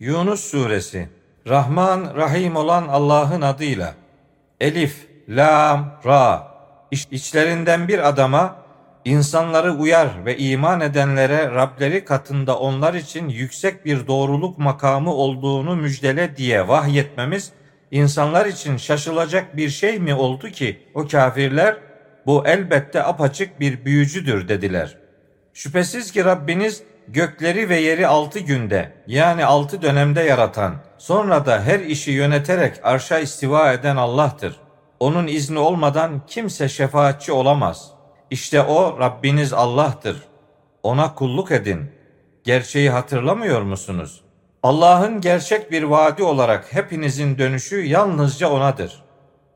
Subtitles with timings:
[0.00, 1.08] Yunus Suresi.
[1.48, 3.94] Rahman Rahim olan Allah'ın adıyla.
[4.60, 6.50] Elif, Lam, Ra.
[6.90, 8.56] İç, içlerinden bir adama
[9.04, 16.36] insanları uyar ve iman edenlere Rableri katında onlar için yüksek bir doğruluk makamı olduğunu müjdele
[16.36, 17.52] diye vahyetmemiz
[17.90, 21.76] insanlar için şaşılacak bir şey mi oldu ki o kafirler
[22.26, 24.98] bu elbette apaçık bir büyücüdür dediler.
[25.54, 26.82] Şüphesiz ki Rabbiniz
[27.12, 33.18] gökleri ve yeri altı günde yani altı dönemde yaratan, sonra da her işi yöneterek arşa
[33.18, 34.60] istiva eden Allah'tır.
[35.00, 37.90] Onun izni olmadan kimse şefaatçi olamaz.
[38.30, 40.16] İşte o Rabbiniz Allah'tır.
[40.82, 41.90] Ona kulluk edin.
[42.44, 44.20] Gerçeği hatırlamıyor musunuz?
[44.62, 49.02] Allah'ın gerçek bir vaadi olarak hepinizin dönüşü yalnızca O'nadır.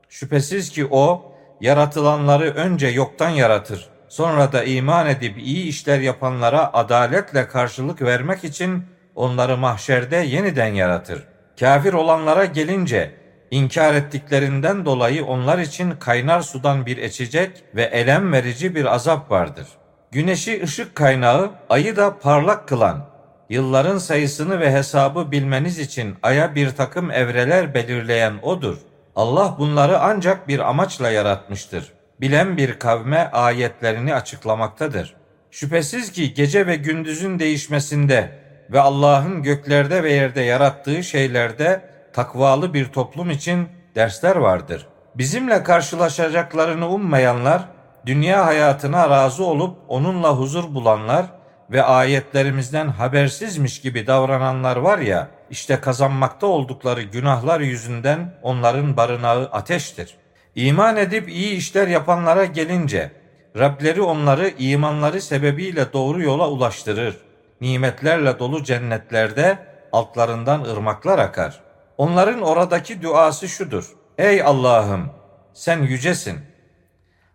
[0.09, 1.31] Şüphesiz ki O,
[1.61, 8.85] yaratılanları önce yoktan yaratır sonra da iman edip iyi işler yapanlara adaletle karşılık vermek için
[9.15, 11.23] onları mahşerde yeniden yaratır.
[11.59, 13.11] Kafir olanlara gelince
[13.51, 19.67] inkar ettiklerinden dolayı onlar için kaynar sudan bir içecek ve elem verici bir azap vardır.
[20.11, 23.05] Güneşi ışık kaynağı, ayı da parlak kılan,
[23.49, 28.77] yılların sayısını ve hesabı bilmeniz için aya bir takım evreler belirleyen odur.
[29.15, 35.15] Allah bunları ancak bir amaçla yaratmıştır bilen bir kavme ayetlerini açıklamaktadır.
[35.51, 38.39] Şüphesiz ki gece ve gündüzün değişmesinde
[38.71, 44.87] ve Allah'ın göklerde ve yerde yarattığı şeylerde takvalı bir toplum için dersler vardır.
[45.15, 47.61] Bizimle karşılaşacaklarını ummayanlar,
[48.05, 51.25] dünya hayatına razı olup onunla huzur bulanlar
[51.71, 60.24] ve ayetlerimizden habersizmiş gibi davrananlar var ya, işte kazanmakta oldukları günahlar yüzünden onların barınağı ateştir.''
[60.55, 63.11] İman edip iyi işler yapanlara gelince
[63.57, 67.17] Rableri onları imanları sebebiyle doğru yola ulaştırır.
[67.61, 69.57] Nimetlerle dolu cennetlerde
[69.91, 71.61] altlarından ırmaklar akar.
[71.97, 73.95] Onların oradaki duası şudur.
[74.17, 75.09] Ey Allah'ım
[75.53, 76.39] sen yücesin.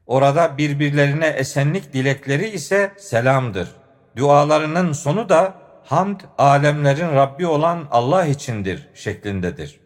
[0.06, 3.68] Orada birbirlerine esenlik dilekleri ise selamdır.
[4.16, 9.80] Dualarının sonu da hamd alemlerin Rabbi olan Allah içindir şeklindedir.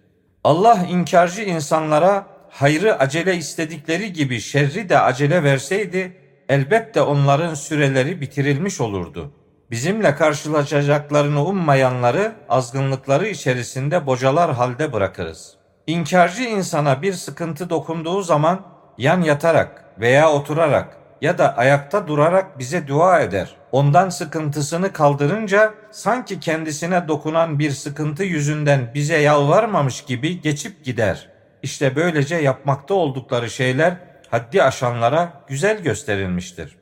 [0.45, 6.13] Allah inkarcı insanlara hayrı acele istedikleri gibi şerri de acele verseydi
[6.49, 9.33] elbette onların süreleri bitirilmiş olurdu.
[9.71, 15.57] Bizimle karşılaşacaklarını ummayanları azgınlıkları içerisinde bocalar halde bırakırız.
[15.87, 18.67] İnkarcı insana bir sıkıntı dokunduğu zaman
[18.99, 23.57] yan yatarak veya oturarak ya da ayakta durarak bize dua eder.
[23.73, 31.34] Ondan sıkıntısını kaldırınca sanki kendisine dokunan bir sıkıntı yüzünden bize yalvarmamış gibi geçip gider.''
[31.65, 33.97] İşte böylece yapmakta oldukları şeyler
[34.29, 36.77] haddi aşanlara güzel gösterilmiştir.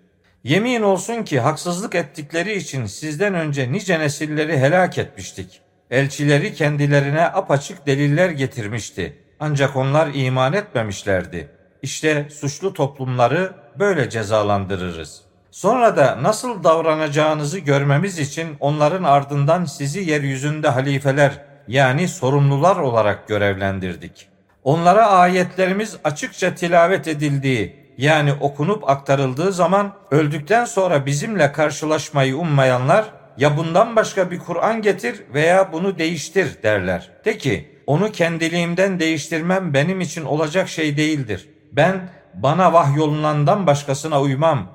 [0.44, 5.60] Yemin olsun ki haksızlık ettikleri için sizden önce nice nesilleri helak etmiştik.
[5.90, 9.18] Elçileri kendilerine apaçık deliller getirmişti.
[9.40, 11.48] Ancak onlar iman etmemişlerdi.
[11.82, 15.22] İşte suçlu toplumları böyle cezalandırırız.
[15.50, 24.31] Sonra da nasıl davranacağınızı görmemiz için onların ardından sizi yeryüzünde halifeler yani sorumlular olarak görevlendirdik.''
[24.64, 33.04] Onlara ayetlerimiz açıkça tilavet edildiği yani okunup aktarıldığı zaman öldükten sonra bizimle karşılaşmayı ummayanlar
[33.36, 37.10] ya bundan başka bir Kur'an getir veya bunu değiştir derler.
[37.24, 41.48] De ki onu kendiliğimden değiştirmem benim için olacak şey değildir.
[41.72, 44.66] Ben bana vahyolunandan başkasına uymam.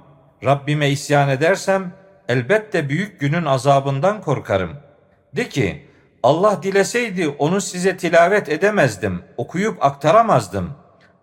[0.43, 1.93] Rabbime isyan edersem
[2.27, 4.71] elbette büyük günün azabından korkarım.
[5.35, 5.86] De ki
[6.23, 10.71] Allah dileseydi onu size tilavet edemezdim, okuyup aktaramazdım.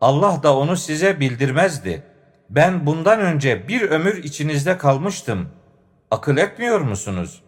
[0.00, 2.02] Allah da onu size bildirmezdi.
[2.50, 5.48] Ben bundan önce bir ömür içinizde kalmıştım.
[6.10, 7.42] Akıl etmiyor musunuz?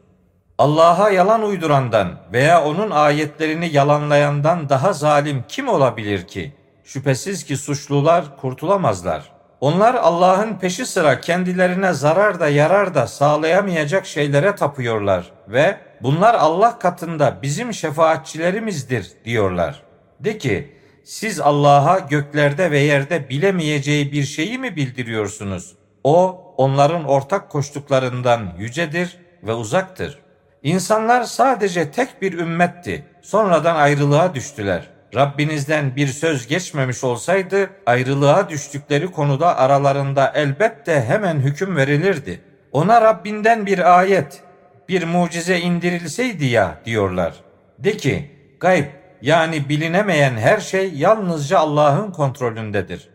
[0.58, 6.54] Allah'a yalan uydurandan veya onun ayetlerini yalanlayandan daha zalim kim olabilir ki?
[6.84, 9.35] Şüphesiz ki suçlular kurtulamazlar.
[9.60, 16.78] Onlar Allah'ın peşi sıra kendilerine zarar da yarar da sağlayamayacak şeylere tapıyorlar ve bunlar Allah
[16.78, 19.82] katında bizim şefaatçilerimizdir diyorlar.
[20.20, 25.76] De ki siz Allah'a göklerde ve yerde bilemeyeceği bir şeyi mi bildiriyorsunuz?
[26.04, 30.18] O onların ortak koştuklarından yücedir ve uzaktır.
[30.62, 33.06] İnsanlar sadece tek bir ümmetti.
[33.22, 34.95] Sonradan ayrılığa düştüler.
[35.16, 42.40] Rabbinizden bir söz geçmemiş olsaydı ayrılığa düştükleri konuda aralarında elbette hemen hüküm verilirdi.
[42.72, 44.42] Ona Rabbinden bir ayet,
[44.88, 47.34] bir mucize indirilseydi ya diyorlar.
[47.78, 48.30] De ki
[48.60, 48.84] gayb
[49.22, 53.08] yani bilinemeyen her şey yalnızca Allah'ın kontrolündedir.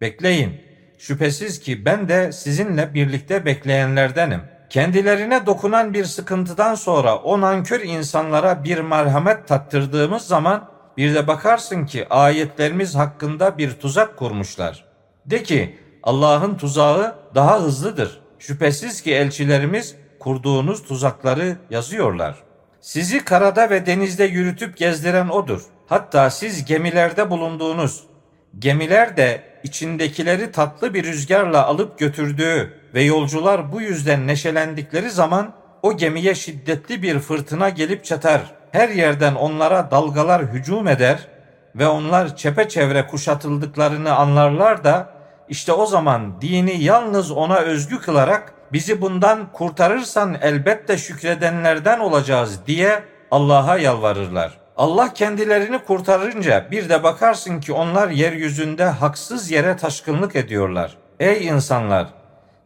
[0.00, 0.60] Bekleyin.
[0.98, 4.40] Şüphesiz ki ben de sizinle birlikte bekleyenlerdenim.
[4.70, 11.86] kendilerine dokunan bir sıkıntıdan sonra o nankör insanlara bir merhamet tattırdığımız zaman bir de bakarsın
[11.86, 14.84] ki ayetlerimiz hakkında bir tuzak kurmuşlar.
[15.26, 18.20] De ki Allah'ın tuzağı daha hızlıdır.
[18.38, 22.34] Şüphesiz ki elçilerimiz kurduğunuz tuzakları yazıyorlar.
[22.80, 25.62] Sizi karada ve denizde yürütüp gezdiren odur.
[25.86, 28.04] Hatta siz gemilerde bulunduğunuz,
[28.58, 35.96] gemiler de içindekileri tatlı bir rüzgarla alıp götürdüğü ve yolcular bu yüzden neşelendikleri zaman o
[35.96, 38.55] gemiye şiddetli bir fırtına gelip çatar.
[38.76, 41.18] Her yerden onlara dalgalar hücum eder
[41.74, 45.08] ve onlar çepeçevre kuşatıldıklarını anlarlar da
[45.48, 53.02] işte o zaman dini yalnız ona özgü kılarak bizi bundan kurtarırsan elbette şükredenlerden olacağız diye
[53.30, 54.58] Allah'a yalvarırlar.
[54.76, 60.96] Allah kendilerini kurtarınca bir de bakarsın ki onlar yeryüzünde haksız yere taşkınlık ediyorlar.
[61.20, 62.06] Ey insanlar!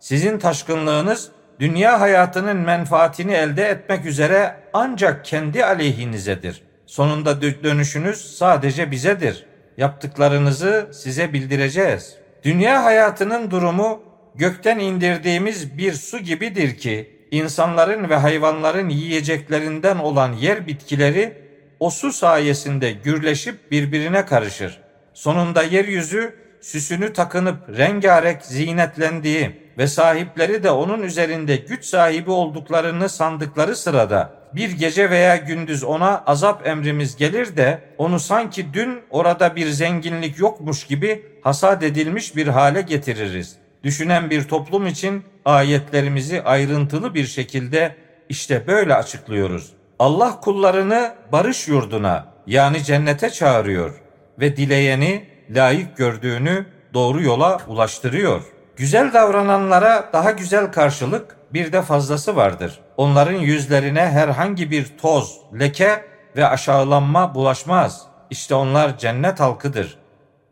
[0.00, 1.28] Sizin taşkınlığınız
[1.60, 6.62] dünya hayatının menfaatini elde etmek üzere ancak kendi aleyhinizedir.
[6.86, 9.46] Sonunda dönüşünüz sadece bizedir.
[9.76, 12.16] Yaptıklarınızı size bildireceğiz.
[12.44, 14.02] Dünya hayatının durumu
[14.34, 21.42] gökten indirdiğimiz bir su gibidir ki insanların ve hayvanların yiyeceklerinden olan yer bitkileri
[21.80, 24.80] o su sayesinde gürleşip birbirine karışır.
[25.14, 33.76] Sonunda yeryüzü süsünü takınıp rengarenk zinetlendiği ve sahipleri de onun üzerinde güç sahibi olduklarını sandıkları
[33.76, 39.66] sırada bir gece veya gündüz ona azap emrimiz gelir de onu sanki dün orada bir
[39.66, 43.56] zenginlik yokmuş gibi hasat edilmiş bir hale getiririz.
[43.84, 47.96] Düşünen bir toplum için ayetlerimizi ayrıntılı bir şekilde
[48.28, 49.72] işte böyle açıklıyoruz.
[49.98, 54.00] Allah kullarını barış yurduna yani cennete çağırıyor
[54.40, 58.59] ve dileyeni layık gördüğünü doğru yola ulaştırıyor.
[58.76, 62.80] Güzel davrananlara daha güzel karşılık bir de fazlası vardır.
[62.96, 66.04] Onların yüzlerine herhangi bir toz, leke
[66.36, 68.06] ve aşağılanma bulaşmaz.
[68.30, 69.98] İşte onlar cennet halkıdır.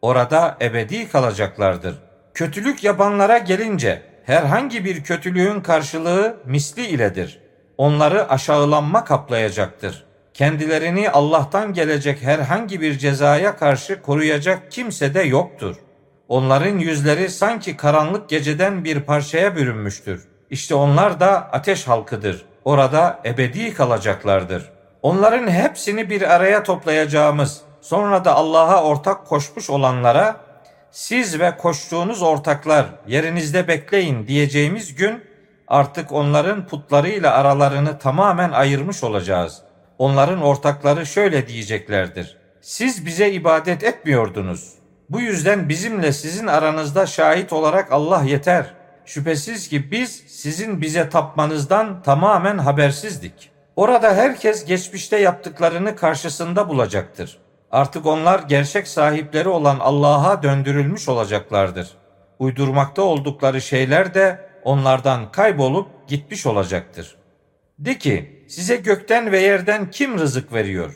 [0.03, 1.95] Orada ebedi kalacaklardır.
[2.35, 7.41] Kötülük yapanlara gelince herhangi bir kötülüğün karşılığı misli iledir.
[7.79, 10.05] Onları aşağılanma kaplayacaktır.
[10.35, 15.77] Kendilerini Allah'tan gelecek herhangi bir cezaya karşı koruyacak kimse de yoktur.
[16.29, 20.29] Onların yüzleri sanki karanlık geceden bir parçaya bürünmüştür.
[20.51, 22.45] İşte onlar da ateş halkıdır.
[22.65, 24.71] Orada ebedi kalacaklardır.
[25.03, 30.37] Onların hepsini bir araya toplayacağımız, sonra da Allah'a ortak koşmuş olanlara
[30.91, 35.25] siz ve koştuğunuz ortaklar yerinizde bekleyin diyeceğimiz gün
[35.69, 39.63] artık onların putlarıyla aralarını tamamen ayırmış olacağız.
[39.99, 42.37] Onların ortakları şöyle diyeceklerdir.
[42.61, 44.79] Siz bize ibadet etmiyordunuz.
[45.11, 48.75] Bu yüzden bizimle sizin aranızda şahit olarak Allah yeter.
[49.05, 53.51] Şüphesiz ki biz sizin bize tapmanızdan tamamen habersizdik.
[53.77, 57.39] Orada herkes geçmişte yaptıklarını karşısında bulacaktır.
[57.71, 61.89] Artık onlar gerçek sahipleri olan Allah'a döndürülmüş olacaklardır.
[62.39, 67.17] Uydurmakta oldukları şeyler de onlardan kaybolup gitmiş olacaktır.
[67.79, 70.95] De ki size gökten ve yerden kim rızık veriyor?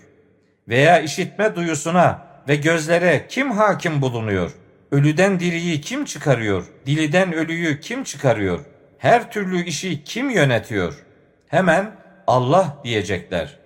[0.69, 4.53] Veya işitme duyusuna ve gözlere kim hakim bulunuyor?
[4.91, 6.65] Ölüden diriyi kim çıkarıyor?
[6.87, 8.61] Diliden ölüyü kim çıkarıyor?
[8.99, 10.95] Her türlü işi kim yönetiyor?
[11.49, 11.91] Hemen
[12.27, 13.59] Allah diyecekler.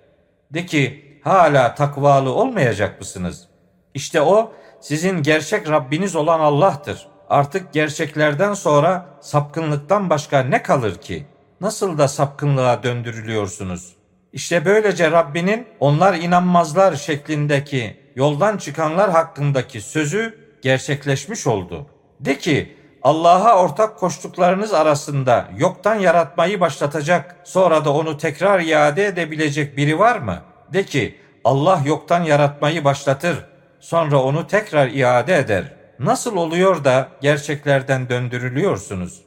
[0.53, 3.47] De ki hala takvalı olmayacak mısınız?
[3.93, 7.07] İşte o sizin gerçek Rabbiniz olan Allah'tır.
[7.29, 11.25] Artık gerçeklerden sonra sapkınlıktan başka ne kalır ki?
[11.61, 13.95] Nasıl da sapkınlığa döndürülüyorsunuz?
[14.33, 21.85] İşte böylece Rabbinin onlar inanmazlar şeklindeki yoldan çıkanlar hakkındaki sözü gerçekleşmiş oldu.
[22.19, 29.77] De ki Allah'a ortak koştuklarınız arasında yoktan yaratmayı başlatacak, sonra da onu tekrar iade edebilecek
[29.77, 30.41] biri var mı?
[30.73, 33.45] De ki Allah yoktan yaratmayı başlatır,
[33.79, 35.73] sonra onu tekrar iade eder.
[35.99, 39.21] Nasıl oluyor da gerçeklerden döndürülüyorsunuz?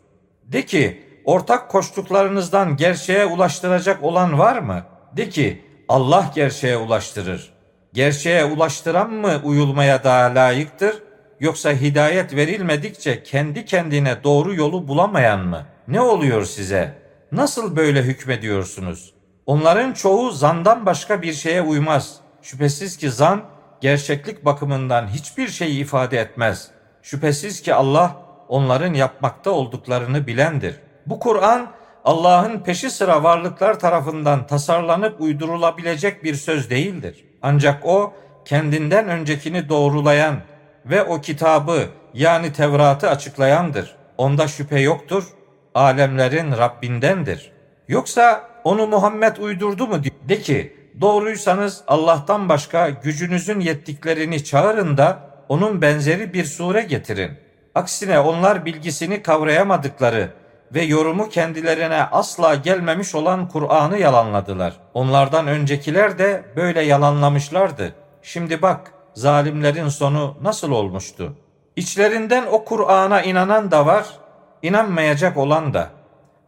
[0.44, 4.82] De ki ortak koştuklarınızdan gerçeğe ulaştıracak olan var mı?
[5.16, 7.59] De ki Allah gerçeğe ulaştırır.
[7.92, 11.02] Gerçeğe ulaştıran mı uyulmaya daha layıktır?
[11.40, 15.66] Yoksa hidayet verilmedikçe kendi kendine doğru yolu bulamayan mı?
[15.88, 16.98] Ne oluyor size?
[17.32, 19.14] Nasıl böyle hükmediyorsunuz?
[19.46, 22.16] Onların çoğu zandan başka bir şeye uymaz.
[22.42, 23.42] Şüphesiz ki zan
[23.80, 26.70] gerçeklik bakımından hiçbir şey ifade etmez.
[27.02, 28.16] Şüphesiz ki Allah
[28.48, 30.80] onların yapmakta olduklarını bilendir.
[31.06, 31.70] Bu Kur'an
[32.04, 37.29] Allah'ın peşi sıra varlıklar tarafından tasarlanıp uydurulabilecek bir söz değildir.
[37.42, 38.12] Ancak o
[38.44, 40.36] kendinden öncekini doğrulayan
[40.86, 43.96] ve o kitabı yani Tevrat'ı açıklayandır.
[44.18, 45.24] Onda şüphe yoktur.
[45.74, 47.52] alemlerin Rabbindendir.
[47.88, 49.96] Yoksa onu Muhammed uydurdu mu?
[50.28, 57.30] De ki doğruysanız Allah'tan başka gücünüzün yettiklerini çağırın da onun benzeri bir sure getirin.
[57.74, 60.30] Aksine onlar bilgisini kavrayamadıkları
[60.74, 64.72] ve yorumu kendilerine asla gelmemiş olan Kur'an'ı yalanladılar.
[64.94, 67.94] Onlardan öncekiler de böyle yalanlamışlardı.
[68.22, 71.36] Şimdi bak zalimlerin sonu nasıl olmuştu?
[71.76, 74.06] İçlerinden o Kur'an'a inanan da var,
[74.62, 75.90] inanmayacak olan da.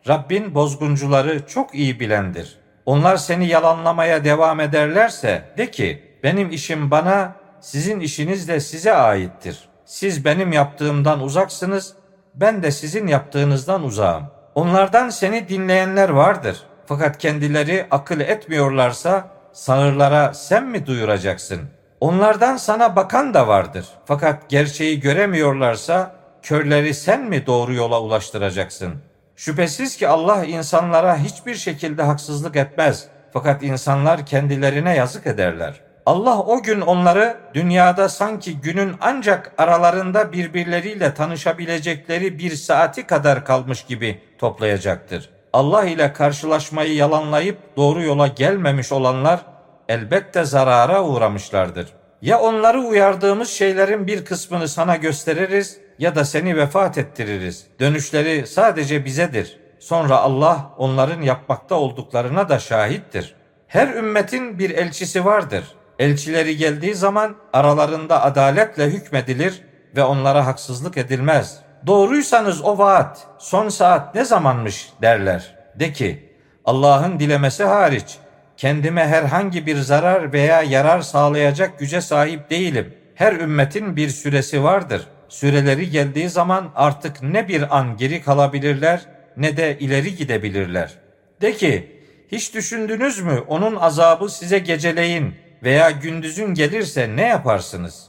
[0.08, 2.58] Rabbin bozguncuları çok iyi bilendir.
[2.86, 9.68] Onlar seni yalanlamaya devam ederlerse de ki benim işim bana, sizin işiniz de size aittir.
[9.84, 11.94] Siz benim yaptığımdan uzaksınız,
[12.34, 14.26] ben de sizin yaptığınızdan uzağım.
[14.54, 16.62] Onlardan seni dinleyenler vardır.
[16.86, 21.60] Fakat kendileri akıl etmiyorlarsa sağırlara sen mi duyuracaksın?
[22.00, 23.86] Onlardan sana bakan da vardır.
[24.04, 28.94] Fakat gerçeği göremiyorlarsa körleri sen mi doğru yola ulaştıracaksın?
[29.36, 33.06] Şüphesiz ki Allah insanlara hiçbir şekilde haksızlık etmez.
[33.32, 35.80] Fakat insanlar kendilerine yazık ederler.
[36.06, 43.84] Allah o gün onları dünyada sanki günün ancak aralarında birbirleriyle tanışabilecekleri bir saati kadar kalmış
[43.84, 45.30] gibi toplayacaktır.
[45.52, 49.40] Allah ile karşılaşmayı yalanlayıp doğru yola gelmemiş olanlar
[49.88, 51.88] elbette zarara uğramışlardır.
[52.22, 57.66] Ya onları uyardığımız şeylerin bir kısmını sana gösteririz ya da seni vefat ettiririz.
[57.80, 59.58] Dönüşleri sadece bizedir.
[59.78, 63.34] Sonra Allah onların yapmakta olduklarına da şahittir.
[63.66, 65.64] Her ümmetin bir elçisi vardır.
[66.02, 69.62] Elçileri geldiği zaman aralarında adaletle hükmedilir
[69.96, 71.58] ve onlara haksızlık edilmez.
[71.86, 75.54] Doğruysanız o vaat, son saat ne zamanmış derler.
[75.74, 76.32] De ki,
[76.64, 78.16] Allah'ın dilemesi hariç
[78.56, 82.94] kendime herhangi bir zarar veya yarar sağlayacak güce sahip değilim.
[83.14, 85.06] Her ümmetin bir süresi vardır.
[85.28, 89.00] Süreleri geldiği zaman artık ne bir an geri kalabilirler
[89.36, 90.94] ne de ileri gidebilirler.
[91.40, 98.06] De ki, hiç düşündünüz mü onun azabı size geceleyin veya gündüzün gelirse ne yaparsınız?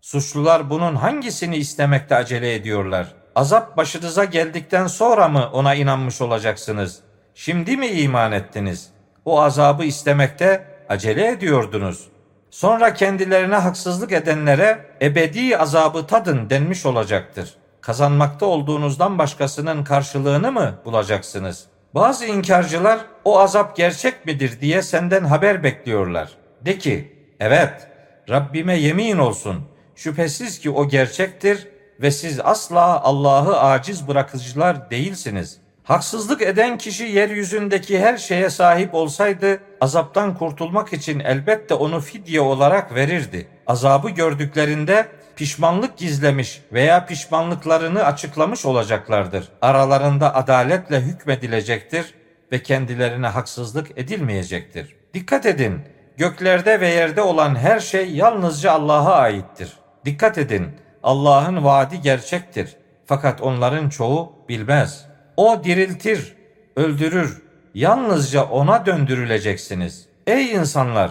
[0.00, 3.14] Suçlular bunun hangisini istemekte acele ediyorlar?
[3.34, 7.00] Azap başınıza geldikten sonra mı ona inanmış olacaksınız?
[7.34, 8.88] Şimdi mi iman ettiniz?
[9.24, 12.08] O azabı istemekte acele ediyordunuz.
[12.50, 17.54] Sonra kendilerine haksızlık edenlere ebedi azabı tadın denmiş olacaktır.
[17.80, 21.66] Kazanmakta olduğunuzdan başkasının karşılığını mı bulacaksınız?
[21.94, 26.41] Bazı inkarcılar o azap gerçek midir diye senden haber bekliyorlar.
[26.64, 27.88] De ki, evet,
[28.30, 29.64] Rabbime yemin olsun,
[29.96, 31.68] şüphesiz ki o gerçektir
[32.00, 35.58] ve siz asla Allah'ı aciz bırakıcılar değilsiniz.
[35.84, 42.94] Haksızlık eden kişi yeryüzündeki her şeye sahip olsaydı azaptan kurtulmak için elbette onu fidye olarak
[42.94, 43.46] verirdi.
[43.66, 49.48] Azabı gördüklerinde pişmanlık gizlemiş veya pişmanlıklarını açıklamış olacaklardır.
[49.62, 52.14] Aralarında adaletle hükmedilecektir
[52.52, 54.96] ve kendilerine haksızlık edilmeyecektir.
[55.14, 55.80] Dikkat edin,
[56.16, 59.72] göklerde ve yerde olan her şey yalnızca Allah'a aittir.
[60.04, 60.68] Dikkat edin,
[61.02, 62.76] Allah'ın vaadi gerçektir.
[63.06, 65.06] Fakat onların çoğu bilmez.
[65.36, 66.36] O diriltir,
[66.76, 67.42] öldürür.
[67.74, 70.06] Yalnızca ona döndürüleceksiniz.
[70.26, 71.10] Ey insanlar!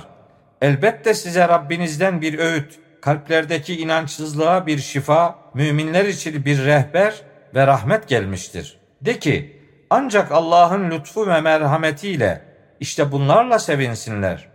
[0.62, 7.22] Elbette size Rabbinizden bir öğüt, kalplerdeki inançsızlığa bir şifa, müminler için bir rehber
[7.56, 8.80] ve rahmet gelmiştir.
[9.02, 12.42] De ki, ancak Allah'ın lütfu ve merhametiyle
[12.80, 14.51] işte bunlarla sevinsinler.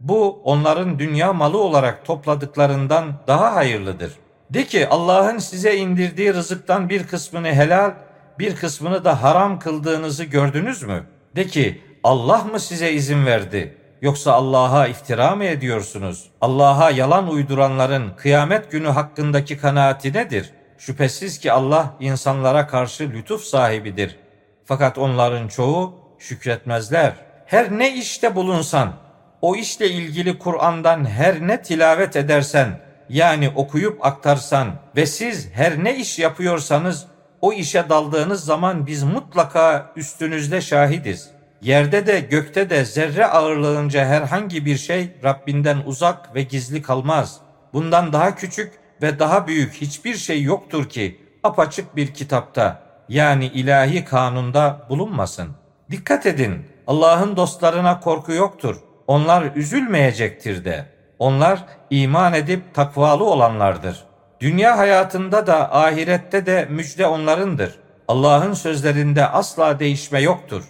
[0.00, 4.12] Bu onların dünya malı olarak topladıklarından daha hayırlıdır.
[4.50, 7.94] De ki Allah'ın size indirdiği rızıktan bir kısmını helal,
[8.38, 11.04] bir kısmını da haram kıldığınızı gördünüz mü?
[11.36, 13.76] De ki Allah mı size izin verdi?
[14.02, 16.30] Yoksa Allah'a iftira mı ediyorsunuz?
[16.40, 20.52] Allah'a yalan uyduranların kıyamet günü hakkındaki kanaati nedir?
[20.78, 24.16] Şüphesiz ki Allah insanlara karşı lütuf sahibidir.
[24.64, 27.12] Fakat onların çoğu şükretmezler.
[27.46, 28.92] Her ne işte bulunsan,
[29.42, 35.96] o işle ilgili Kur'an'dan her ne tilavet edersen, yani okuyup aktarsan ve siz her ne
[35.96, 37.06] iş yapıyorsanız
[37.40, 41.30] o işe daldığınız zaman biz mutlaka üstünüzde şahidiz.
[41.62, 47.40] Yerde de gökte de zerre ağırlığınca herhangi bir şey Rabbinden uzak ve gizli kalmaz.
[47.72, 54.04] Bundan daha küçük ve daha büyük hiçbir şey yoktur ki apaçık bir kitapta yani ilahi
[54.04, 55.48] kanunda bulunmasın.
[55.90, 58.76] Dikkat edin Allah'ın dostlarına korku yoktur.
[59.08, 60.86] Onlar üzülmeyecektir de.
[61.18, 64.04] Onlar iman edip takvalı olanlardır.
[64.40, 67.78] Dünya hayatında da ahirette de müjde onlarındır.
[68.08, 70.64] Allah'ın sözlerinde asla değişme yoktur.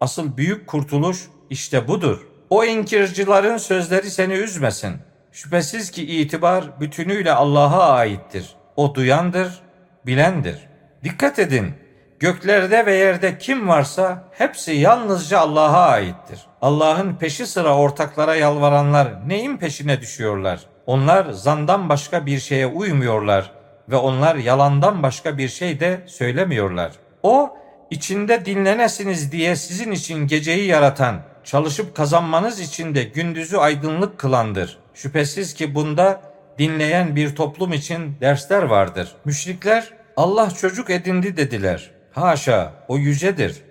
[0.00, 2.26] Asıl büyük kurtuluş işte budur.
[2.50, 4.96] O inkircilerin sözleri seni üzmesin.
[5.32, 8.54] Şüphesiz ki itibar bütünüyle Allah'a aittir.
[8.76, 9.60] O duyandır,
[10.06, 10.68] bilendir.
[11.04, 11.74] Dikkat edin,
[12.20, 16.40] Göklerde ve yerde kim varsa hepsi yalnızca Allah'a aittir.
[16.62, 20.60] Allah'ın peşi sıra ortaklara yalvaranlar neyin peşine düşüyorlar?
[20.86, 23.50] Onlar zandan başka bir şeye uymuyorlar
[23.88, 26.92] ve onlar yalandan başka bir şey de söylemiyorlar.
[27.22, 27.56] O
[27.90, 34.78] içinde dinlenesiniz diye sizin için geceyi yaratan, çalışıp kazanmanız için de gündüzü aydınlık kılandır.
[34.94, 36.20] Şüphesiz ki bunda
[36.58, 39.12] dinleyen bir toplum için dersler vardır.
[39.24, 41.95] Müşrikler Allah çocuk edindi dediler.
[42.16, 43.62] Haşa o yücedir.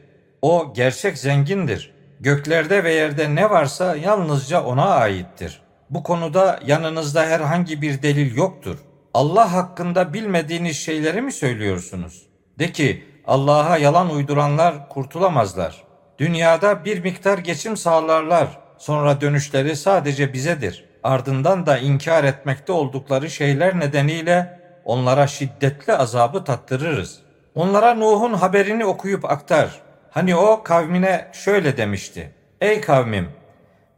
[0.42, 1.94] O gerçek zengindir.
[2.20, 5.62] Göklerde ve yerde ne varsa yalnızca ona aittir.
[5.90, 8.78] Bu konuda yanınızda herhangi bir delil yoktur.
[9.14, 12.26] Allah hakkında bilmediğiniz şeyleri mi söylüyorsunuz?
[12.60, 15.84] De ki Allah'a yalan uyduranlar kurtulamazlar.
[16.20, 18.48] Dünyada bir miktar geçim sağlarlar.
[18.78, 20.86] Sonra dönüşleri sadece bizedir.
[21.04, 27.25] Ardından da inkar etmekte oldukları şeyler nedeniyle onlara şiddetli azabı tattırırız.
[27.56, 29.82] Onlara Nuh'un haberini okuyup aktar.
[30.12, 32.32] Hani o kavmine şöyle demişti.
[32.62, 33.30] Ey kavmim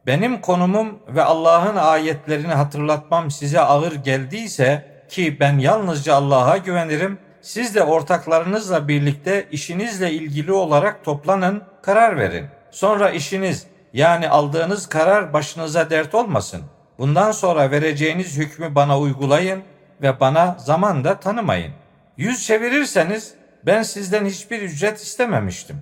[0.08, 7.20] benim konumum ve Allah'ın ayetlerini hatırlatmam size ağır geldiyse ki ben yalnızca Allah'a güvenirim.
[7.42, 12.46] Siz de ortaklarınızla birlikte işinizle ilgili olarak toplanın, karar verin.
[12.72, 16.62] Sonra işiniz yani aldığınız karar başınıza dert olmasın.
[16.98, 19.64] Bundan sonra vereceğiniz hükmü bana uygulayın
[20.02, 21.74] ve bana zaman da tanımayın.
[22.18, 23.34] Yüz çevirirseniz
[23.66, 25.78] ben sizden hiçbir ücret istememiştim.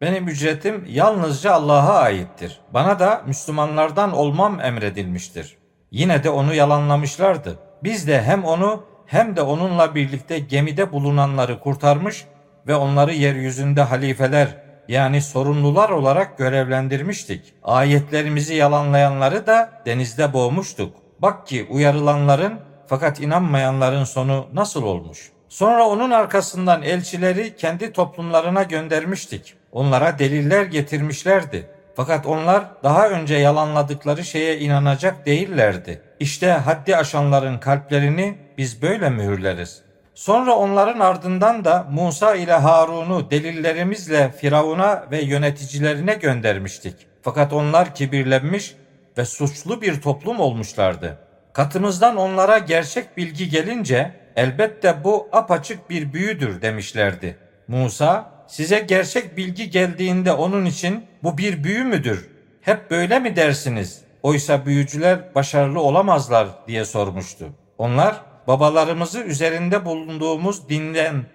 [0.00, 2.60] Benim ücretim yalnızca Allah'a aittir.
[2.74, 5.56] Bana da Müslümanlardan olmam emredilmiştir.
[5.90, 7.58] Yine de onu yalanlamışlardı.
[7.82, 12.24] Biz de hem onu hem de onunla birlikte gemide bulunanları kurtarmış
[12.66, 17.54] ve onları yeryüzünde halifeler yani sorumlular olarak görevlendirmiştik.
[17.62, 20.96] Ayetlerimizi yalanlayanları da denizde boğmuştuk.
[21.18, 25.33] Bak ki uyarılanların fakat inanmayanların sonu nasıl olmuş?
[25.54, 29.54] Sonra onun arkasından elçileri kendi toplumlarına göndermiştik.
[29.72, 31.66] Onlara deliller getirmişlerdi.
[31.96, 36.00] Fakat onlar daha önce yalanladıkları şeye inanacak değillerdi.
[36.20, 39.82] İşte haddi aşanların kalplerini biz böyle mühürleriz.
[40.14, 46.94] Sonra onların ardından da Musa ile Harun'u delillerimizle Firavun'a ve yöneticilerine göndermiştik.
[47.22, 48.74] Fakat onlar kibirlenmiş
[49.18, 51.18] ve suçlu bir toplum olmuşlardı.
[51.52, 57.36] Katımızdan onlara gerçek bilgi gelince elbette bu apaçık bir büyüdür demişlerdi.
[57.68, 62.28] Musa size gerçek bilgi geldiğinde onun için bu bir büyü müdür?
[62.60, 64.00] Hep böyle mi dersiniz?
[64.22, 67.48] Oysa büyücüler başarılı olamazlar diye sormuştu.
[67.78, 71.26] Onlar babalarımızı üzerinde bulunduğumuz dinden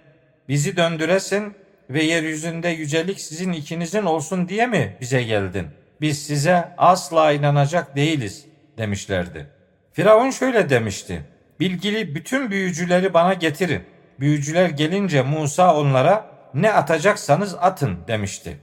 [0.49, 1.53] bizi döndüresin
[1.89, 5.67] ve yeryüzünde yücelik sizin ikinizin olsun diye mi bize geldin?
[6.01, 8.45] Biz size asla inanacak değiliz
[8.77, 9.47] demişlerdi.
[9.93, 11.21] Firavun şöyle demişti.
[11.59, 13.83] Bilgili bütün büyücüleri bana getirin.
[14.19, 18.59] Büyücüler gelince Musa onlara ne atacaksanız atın demişti.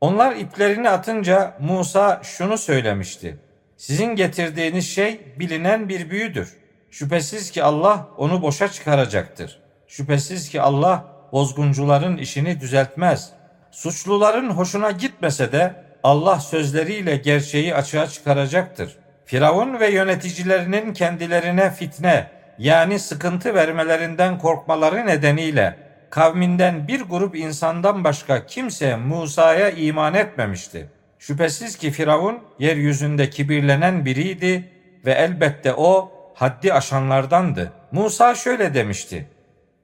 [0.00, 3.38] Onlar iplerini atınca Musa şunu söylemişti.
[3.76, 6.56] Sizin getirdiğiniz şey bilinen bir büyüdür.
[6.90, 9.60] Şüphesiz ki Allah onu boşa çıkaracaktır.
[9.86, 13.32] Şüphesiz ki Allah bozguncuların işini düzeltmez.
[13.70, 18.96] Suçluların hoşuna gitmese de Allah sözleriyle gerçeği açığa çıkaracaktır.
[19.24, 25.76] Firavun ve yöneticilerinin kendilerine fitne yani sıkıntı vermelerinden korkmaları nedeniyle
[26.10, 30.90] kavminden bir grup insandan başka kimse Musa'ya iman etmemişti.
[31.18, 34.72] Şüphesiz ki Firavun yeryüzünde kibirlenen biriydi
[35.06, 37.72] ve elbette o haddi aşanlardandı.
[37.92, 39.28] Musa şöyle demişti.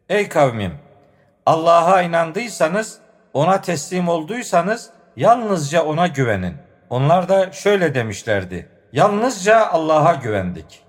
[0.09, 0.73] Ey kavmim!
[1.47, 2.99] Allah'a inandıysanız,
[3.33, 6.55] ona teslim olduysanız yalnızca ona güvenin.
[6.91, 8.69] Onlar da şöyle demişlerdi.
[8.93, 10.85] Yalnızca Allah'a güvendik.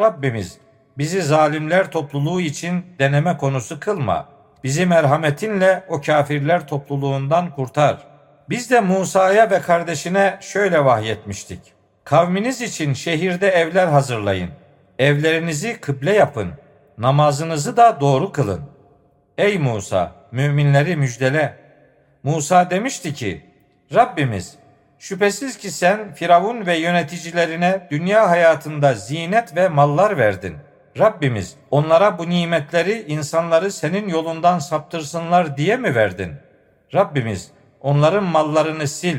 [0.00, 0.58] Rabbimiz
[0.98, 4.28] bizi zalimler topluluğu için deneme konusu kılma.
[4.64, 7.98] Bizi merhametinle o kafirler topluluğundan kurtar.
[8.48, 11.60] Biz de Musa'ya ve kardeşine şöyle vahyetmiştik.
[12.04, 14.50] Kavminiz için şehirde evler hazırlayın.
[14.98, 16.52] Evlerinizi kıble yapın.
[16.98, 18.60] Namazınızı da doğru kılın.
[19.38, 21.56] Ey Musa, müminleri müjdele.
[22.22, 23.44] Musa demişti ki,
[23.94, 24.54] Rabbimiz,
[24.98, 30.56] şüphesiz ki sen Firavun ve yöneticilerine dünya hayatında zinet ve mallar verdin.
[30.98, 36.32] Rabbimiz, onlara bu nimetleri insanları senin yolundan saptırsınlar diye mi verdin?
[36.94, 39.18] Rabbimiz, onların mallarını sil,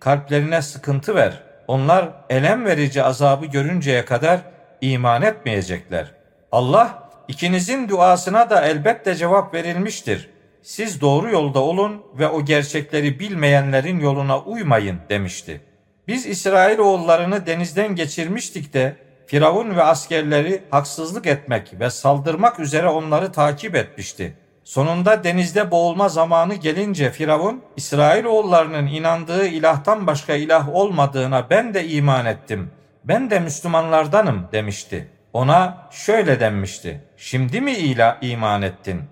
[0.00, 1.42] kalplerine sıkıntı ver.
[1.68, 4.40] Onlar elem verici azabı görünceye kadar
[4.80, 6.10] iman etmeyecekler.
[6.52, 10.30] Allah ikinizin duasına da elbette cevap verilmiştir.
[10.62, 15.60] Siz doğru yolda olun ve o gerçekleri bilmeyenlerin yoluna uymayın demişti.
[16.08, 23.32] Biz İsrail oğullarını denizden geçirmiştik de Firavun ve askerleri haksızlık etmek ve saldırmak üzere onları
[23.32, 24.34] takip etmişti.
[24.64, 32.26] Sonunda denizde boğulma zamanı gelince Firavun, İsrailoğullarının inandığı ilahtan başka ilah olmadığına ben de iman
[32.26, 32.70] ettim.
[33.04, 35.10] Ben de Müslümanlardanım demişti.
[35.32, 37.04] Ona şöyle denmişti.
[37.16, 39.02] Şimdi mi ilah iman ettin?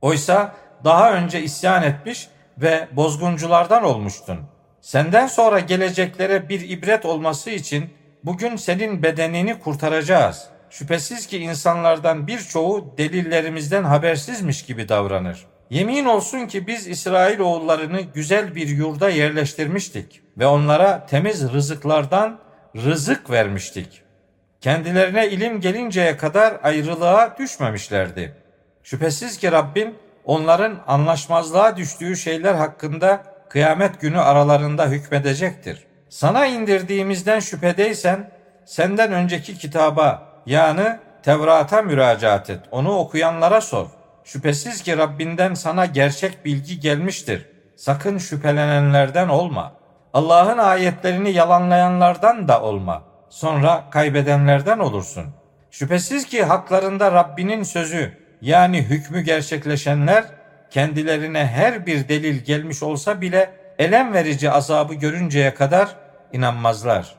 [0.00, 4.38] Oysa daha önce isyan etmiş ve bozgunculardan olmuştun.
[4.80, 7.90] Senden sonra geleceklere bir ibret olması için
[8.24, 10.48] bugün senin bedenini kurtaracağız.
[10.70, 15.46] Şüphesiz ki insanlardan birçoğu delillerimizden habersizmiş gibi davranır.
[15.70, 22.38] Yemin olsun ki biz İsrail oğullarını güzel bir yurda yerleştirmiştik ve onlara temiz rızıklardan
[22.76, 24.02] rızık vermiştik.
[24.60, 28.36] Kendilerine ilim gelinceye kadar ayrılığa düşmemişlerdi.
[28.82, 35.89] Şüphesiz ki Rabbin onların anlaşmazlığa düştüğü şeyler hakkında kıyamet günü aralarında hükmedecektir.
[36.10, 38.30] Sana indirdiğimizden şüphedeysen
[38.64, 42.60] senden önceki kitaba yani Tevrat'a müracaat et.
[42.70, 43.86] Onu okuyanlara sor.
[44.24, 47.46] Şüphesiz ki Rabbinden sana gerçek bilgi gelmiştir.
[47.76, 49.72] Sakın şüphelenenlerden olma.
[50.14, 53.02] Allah'ın ayetlerini yalanlayanlardan da olma.
[53.28, 55.24] Sonra kaybedenlerden olursun.
[55.70, 60.24] Şüphesiz ki haklarında Rabbinin sözü yani hükmü gerçekleşenler
[60.70, 65.99] kendilerine her bir delil gelmiş olsa bile elem verici azabı görünceye kadar
[66.32, 67.14] inanmazlar.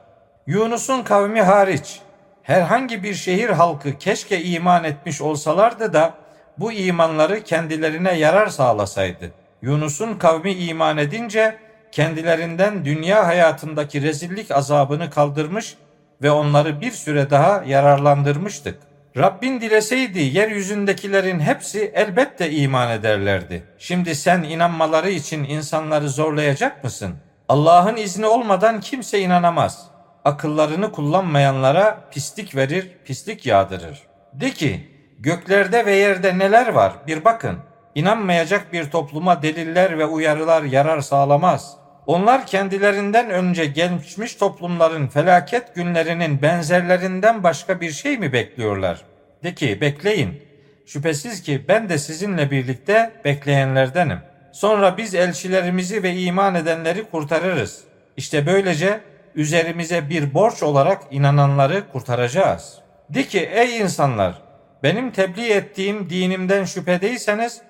[0.47, 1.99] Yunus'un kavmi hariç
[2.43, 6.13] herhangi bir şehir halkı keşke iman etmiş olsalardı da
[6.57, 9.31] bu imanları kendilerine yarar sağlasaydı.
[9.61, 11.57] Yunus'un kavmi iman edince
[11.91, 15.75] kendilerinden dünya hayatındaki rezillik azabını kaldırmış
[16.21, 18.79] ve onları bir süre daha yararlandırmıştık.
[19.17, 23.63] Rabbin dileseydi yeryüzündekilerin hepsi elbette iman ederlerdi.
[23.77, 27.15] Şimdi sen inanmaları için insanları zorlayacak mısın?
[27.51, 29.87] Allah'ın izni olmadan kimse inanamaz.
[30.25, 33.99] Akıllarını kullanmayanlara pislik verir, pislik yağdırır.
[34.33, 34.87] De ki,
[35.19, 37.57] göklerde ve yerde neler var bir bakın.
[37.95, 41.77] İnanmayacak bir topluma deliller ve uyarılar yarar sağlamaz.
[42.07, 49.01] Onlar kendilerinden önce gelmiş toplumların felaket günlerinin benzerlerinden başka bir şey mi bekliyorlar?
[49.43, 50.43] De ki bekleyin.
[50.85, 54.30] Şüphesiz ki ben de sizinle birlikte bekleyenlerdenim.
[54.51, 57.83] Sonra biz elçilerimizi ve iman edenleri kurtarırız.
[58.17, 59.01] İşte böylece
[59.35, 62.77] üzerimize bir borç olarak inananları kurtaracağız.
[63.09, 64.41] De ki ey insanlar
[64.83, 67.61] benim tebliğ ettiğim dinimden şüphedeyseniz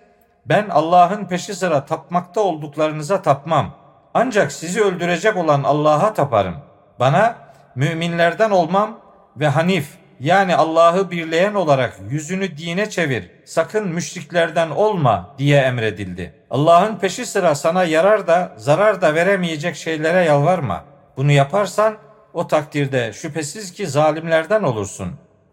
[0.46, 3.76] ben Allah'ın peşi sıra tapmakta olduklarınıza tapmam.
[4.14, 6.56] Ancak sizi öldürecek olan Allah'a taparım.
[7.00, 7.36] Bana
[7.76, 9.00] müminlerden olmam
[9.38, 16.34] ve hanif yani Allah'ı birleyen olarak yüzünü dine çevir, sakın müşriklerden olma diye emredildi.
[16.50, 20.84] Allah'ın peşi sıra sana yarar da zarar da veremeyecek şeylere yalvarma.
[21.18, 21.98] Bunu yaparsan
[22.34, 25.12] o takdirde şüphesiz ki zalimlerden olursun.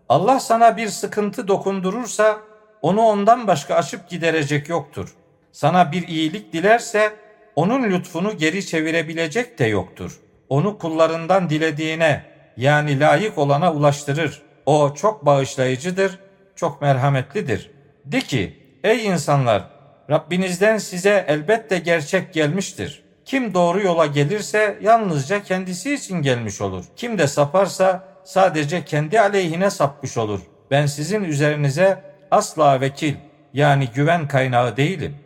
[0.09, 2.39] Allah sana bir sıkıntı dokundurursa
[2.83, 5.15] onu ondan başka açıp giderecek yoktur.
[5.53, 7.13] Sana bir iyilik dilerse
[7.57, 10.21] onun lütfunu geri çevirebilecek de yoktur.
[10.49, 12.25] Onu kullarından dilediğine
[12.57, 14.48] yani layık olana ulaştırır.
[14.69, 16.19] O çok bağışlayıcıdır,
[16.57, 17.71] çok merhametlidir.
[18.05, 19.71] De ki, ey insanlar,
[20.11, 23.03] Rabbinizden size elbette gerçek gelmiştir.
[23.25, 26.85] Kim doğru yola gelirse yalnızca kendisi için gelmiş olur.
[26.97, 30.41] Kim de saparsa sadece kendi aleyhine sapmış olur.
[30.71, 33.15] Ben sizin üzerinize asla vekil
[33.53, 35.17] yani güven kaynağı değilim.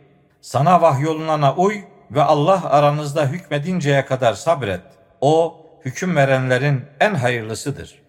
[0.41, 4.81] Sana vahyolunana uy ve Allah aranızda hükmedinceye kadar sabret.
[5.21, 8.02] O hüküm verenlerin en hayırlısıdır.''